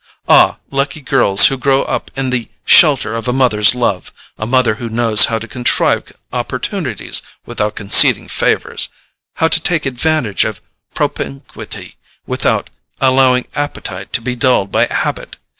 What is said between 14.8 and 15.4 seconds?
habit!